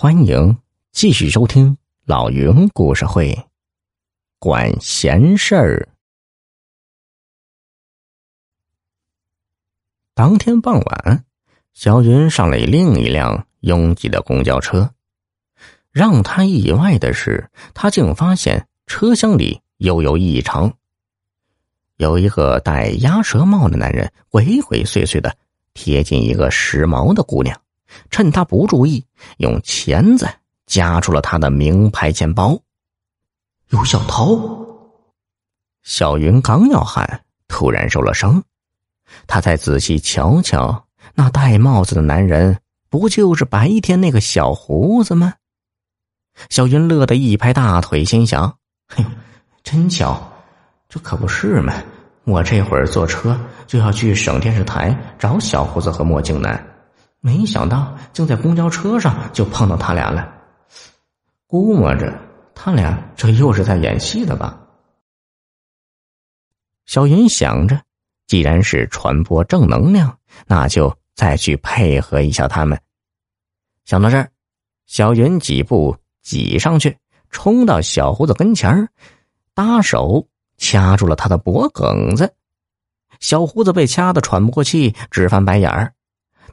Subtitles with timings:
[0.00, 0.56] 欢迎
[0.92, 3.36] 继续收听老云故事会，
[4.38, 5.88] 管闲事儿。
[10.14, 11.24] 当天傍晚，
[11.72, 14.94] 小云上了另一辆拥挤的公交车。
[15.90, 20.72] 让他意外的是，他竟发现车厢里又有异常。
[21.96, 25.36] 有一个戴鸭舌帽的男人鬼鬼祟祟的
[25.74, 27.60] 贴近一个时髦的姑娘。
[28.10, 29.04] 趁他不注意，
[29.38, 30.28] 用钳子
[30.66, 32.58] 夹住了他的名牌钱包。
[33.70, 34.66] 有小偷！
[35.82, 38.42] 小云刚要喊，突然受了伤。
[39.26, 42.58] 他再仔细瞧瞧，那戴帽子的男人，
[42.90, 45.34] 不就是白天那个小胡子吗？
[46.50, 48.58] 小云乐得一拍大腿，心想
[48.94, 49.10] ：“哎呦，
[49.62, 50.30] 真巧，
[50.88, 51.74] 这可不是嘛！
[52.24, 56.62] 我这会儿坐车就要去省电视台找小胡子和墨镜男。”
[57.20, 60.34] 没想到，竟在公交车上就碰到他俩了。
[61.46, 62.16] 估摸着
[62.54, 64.60] 他俩这又是在演戏的吧？
[66.86, 67.80] 小云想着，
[68.26, 72.80] 既然是传播正能量，那就再去配合一下他们。
[73.84, 74.30] 想到这儿，
[74.86, 76.96] 小云几步挤上去，
[77.30, 78.88] 冲到小胡子跟前儿，
[79.54, 82.32] 搭手掐住了他的脖梗子。
[83.20, 85.92] 小胡子被掐得喘不过气，直翻白眼儿。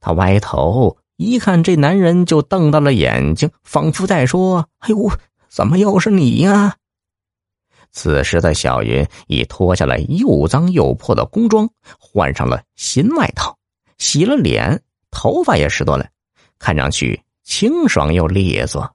[0.00, 5.10] 他歪头一看，这男人就瞪大了眼睛，仿佛在说：“哎呦，
[5.48, 6.76] 怎么又是你呀？”
[7.92, 13.56] 此时的小云已脱下了又脏又破的工装，换上了新外套，
[13.98, 16.08] 洗了脸，头发也拾掇了，
[16.58, 18.92] 看上去清爽又利索。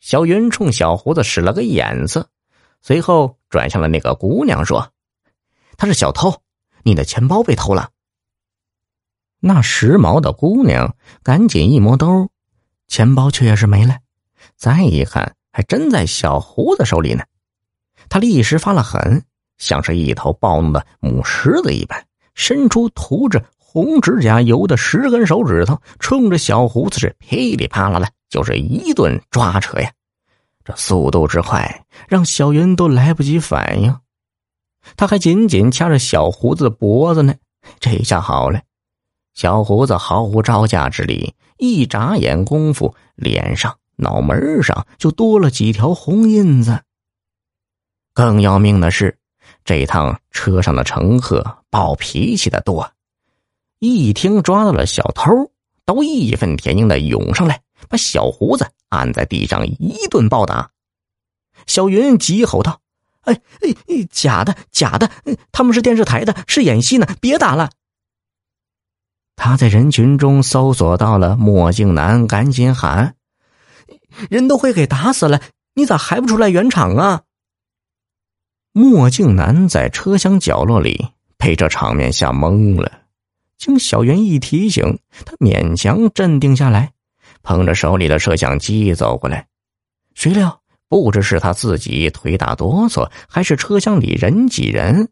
[0.00, 2.26] 小云冲小胡子使了个眼色，
[2.80, 4.90] 随后转向了那个姑娘说
[5.76, 6.40] ：“他是小偷，
[6.82, 7.90] 你的钱包被偷了。”
[9.40, 12.28] 那时髦的姑娘赶紧一摸兜，
[12.88, 13.96] 钱包却也是没了。
[14.56, 17.24] 再一看，还真在小胡子手里呢。
[18.08, 19.24] 他立时发了狠，
[19.58, 22.04] 像是一头暴怒的母狮子一般，
[22.34, 29.90] 伸出涂着红指甲油的十根手指头，冲着小胡子是噼里啪啦的，就是一顿抓扯呀。
[30.64, 33.94] 这速度之快，让小云都来不及反应。
[34.96, 37.34] 他还紧紧掐着小胡子的脖子呢。
[37.80, 38.60] 这下好了。
[39.36, 46.80] 小胡子毫无招架之力，一眨眼功夫，脸上、脑门上就多了几条红印子。
[48.14, 49.18] 更要命的是，
[49.62, 52.90] 这趟车上的乘客暴脾气的多，
[53.78, 55.50] 一听抓到了小偷，
[55.84, 57.60] 都义愤填膺的涌上来，
[57.90, 60.70] 把小胡子按在地上一顿暴打。
[61.66, 62.80] 小云急吼道
[63.20, 65.10] ：“哎哎，假的，假的！
[65.52, 67.68] 他们是电视台的，是演戏呢，别打了！”
[69.36, 73.14] 他在人群中搜索到了墨镜男，赶紧喊
[74.28, 75.40] ：“人都会给打死了，
[75.74, 77.22] 你咋还不出来圆场啊？”
[78.72, 82.90] 墨镜男在车厢角落里被这场面吓懵了，
[83.56, 86.92] 经小袁一提醒，他勉强镇定下来，
[87.42, 89.46] 捧着手里的摄像机走过来。
[90.14, 95.10] 谁料不知是他自己腿打哆嗦，还是车厢里人挤人，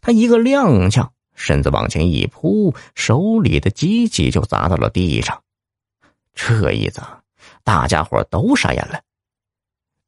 [0.00, 1.08] 他一个踉跄。
[1.42, 5.42] 身子往前一扑，手里的机器就砸到了地上。
[6.34, 7.20] 这一砸，
[7.64, 9.00] 大家伙都傻眼了。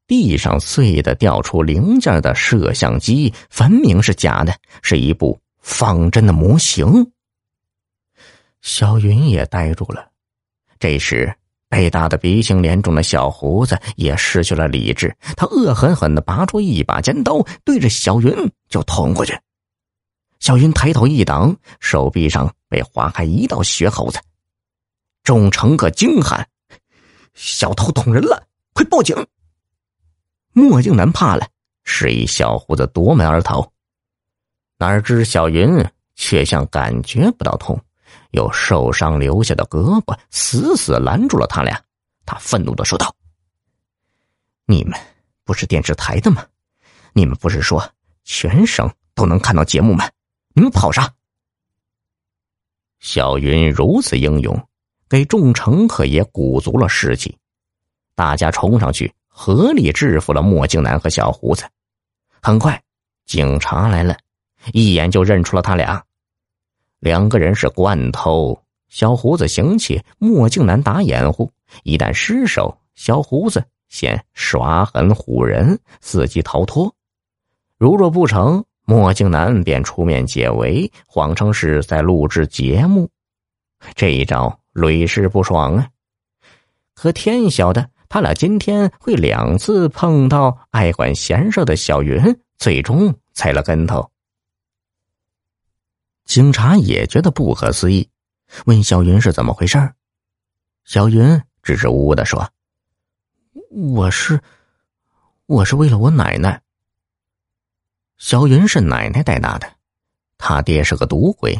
[0.07, 7.11] 地上碎的掉出零件的摄像机，分明是假的，是一部仿真的模型。
[8.61, 10.07] 小云也呆住了。
[10.79, 11.35] 这时，
[11.67, 18.33] 被打得鼻青脸肿的小胡子也失去了理智，他恶狠狠的拔出一把尖刀，对着小云
[18.69, 19.37] 就捅过去。
[20.45, 24.21] 小云抬头一挡，手臂上被划开一道血口子。
[25.23, 26.47] 众乘客惊喊
[27.33, 29.15] ：“小偷捅人了，快报警！”
[30.53, 31.47] 墨镜男怕了，
[31.83, 33.71] 示意小胡子夺门而逃。
[34.77, 37.83] 哪知小云却像感觉不到痛，
[38.29, 41.83] 有受伤留下的胳膊死死拦住了他俩。
[42.23, 43.15] 他愤怒的说道
[44.67, 44.93] ：“你们
[45.43, 46.45] 不是电视台的吗？
[47.13, 47.83] 你们不是说
[48.23, 50.07] 全省都能看到节目吗？”
[50.57, 51.13] 你们跑啥？
[52.99, 54.67] 小云如此英勇，
[55.09, 57.37] 给众乘客也鼓足了士气。
[58.15, 61.65] 大家冲上去，合力制服了墨镜男和小胡子。
[62.41, 62.81] 很快，
[63.25, 64.15] 警察来了，
[64.71, 66.01] 一眼就认出了他俩。
[66.99, 68.57] 两个人是惯偷，
[68.87, 71.51] 小胡子行窃，墨镜男打掩护。
[71.83, 76.95] 一旦失手，小胡子先耍狠唬人，伺机逃脱。
[77.77, 83.09] 如若不成，墨镜男便出面解围，谎称是在录制节目，
[83.95, 85.89] 这一招屡试不爽啊！
[86.93, 94.11] 可天晓得，他俩今天会两次碰到爱管闲事的小云，最终踩了跟头。
[96.25, 98.07] 警察也觉得不可思议，
[98.65, 99.93] 问小云是怎么回事
[100.83, 102.47] 小云支支吾吾的说
[103.71, 104.39] ：“我是，
[105.47, 106.61] 我是为了我奶奶。”
[108.17, 109.71] 小云是奶奶带大的，
[110.37, 111.57] 他爹是个赌鬼，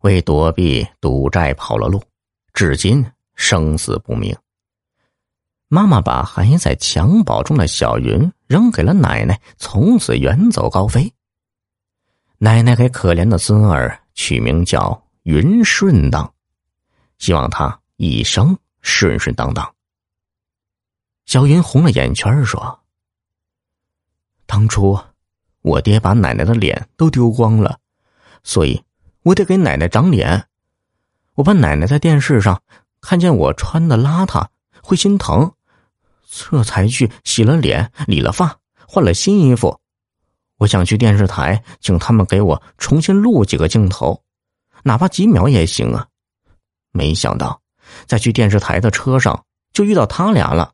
[0.00, 2.02] 为躲避赌债跑了路，
[2.52, 4.36] 至今生死不明。
[5.68, 11.12] 妈妈把还在襁褓中的小云扔给了奶奶，从此远走高飞。
[12.38, 16.32] 奶奶给可怜的孙儿取名叫云顺当，
[17.18, 19.74] 希望他一生顺顺当当。
[21.24, 22.80] 小云红了眼圈说
[24.44, 24.98] ：“当初
[25.62, 27.78] 我爹把奶奶的脸都丢光了，
[28.44, 28.82] 所以
[29.22, 30.46] 我得给奶奶长脸。
[31.34, 32.62] 我怕奶奶在电视上
[33.00, 34.46] 看见我穿的邋遢
[34.82, 35.52] 会心疼，
[36.28, 39.78] 这才去洗了脸、理了发、换了新衣服。”
[40.58, 44.22] 我想去电视台，请他们给我重新录几个镜头，
[44.84, 46.06] 哪怕几秒也行啊！
[46.92, 47.60] 没想到，
[48.06, 50.72] 在去电视台的车上就遇到他俩了。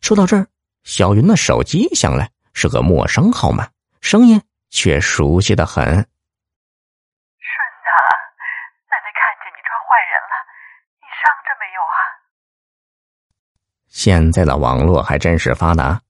[0.00, 0.48] 说到这儿，
[0.82, 2.28] 小云的手机响了，
[2.60, 3.68] 是个陌生号码，
[4.00, 5.84] 声音却熟悉的很。
[5.84, 6.02] 顺子，
[8.90, 10.34] 奶奶看见你抓坏人了，
[10.98, 11.98] 你伤着没有啊？
[13.86, 16.00] 现在的网络还真是发达。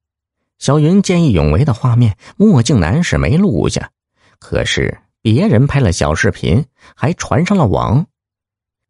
[0.58, 3.90] 小云见义勇为的画面，墨镜男是没录下，
[4.38, 6.66] 可是别人拍了小视频，
[6.96, 8.06] 还传上了网。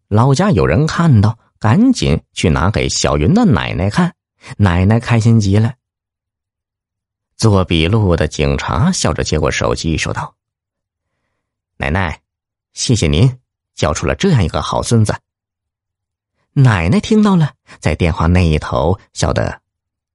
[0.06, 4.14] 老家有人看到，赶紧去拿给小云的奶奶看，
[4.58, 5.74] 奶奶开心极了。
[7.38, 10.34] 做笔录的警察笑着接过手机，说道
[11.78, 12.20] ：“奶奶，
[12.74, 13.38] 谢谢您
[13.74, 15.14] 教出了这样一个好孙子。”
[16.52, 19.62] 奶奶听到了，在电话那一头笑得。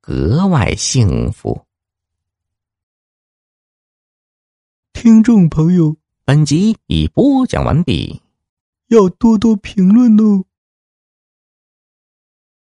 [0.02, 1.66] 格外幸福。
[4.92, 5.96] 听众朋友，
[6.26, 8.22] 本集已播讲完毕，
[8.88, 10.44] 要多多评论哦。